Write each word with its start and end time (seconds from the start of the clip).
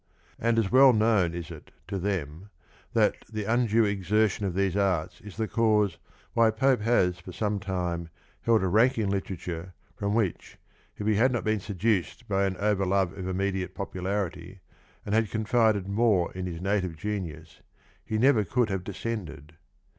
And 0.39 0.57
as 0.57 0.71
well 0.71 0.93
known 0.93 1.35
is 1.35 1.51
it 1.51 1.69
to 1.87 1.99
them 1.99 2.49
that 2.93 3.17
the 3.31 3.43
undue 3.45 3.83
exerticni 3.83 4.47
of 4.47 4.55
these 4.55 4.75
arts 4.75 5.21
is 5.21 5.37
the 5.37 5.47
cause 5.47 5.99
why 6.33 6.49
Pope 6.49 6.81
has 6.81 7.19
for 7.19 7.31
some 7.31 7.59
time 7.59 8.09
held 8.41 8.63
a 8.63 8.67
rank 8.67 8.97
in 8.97 9.11
literature, 9.11 9.75
from 9.95 10.15
which, 10.15 10.57
if 10.97 11.05
he 11.05 11.13
had 11.17 11.31
not 11.31 11.43
been 11.43 11.59
seduced 11.59 12.27
by 12.27 12.45
an 12.47 12.57
over 12.57 12.83
love 12.83 13.15
of 13.15 13.27
immediate 13.27 13.75
popularity, 13.75 14.61
and 15.05 15.13
had 15.13 15.29
confided 15.29 15.87
more 15.87 16.33
in 16.33 16.47
his 16.47 16.59
native 16.61 16.95
genius, 16.97 17.61
he 18.03 18.17
never 18.17 18.43
could 18.43 18.71
have 18.71 18.83
descended. 18.83 19.53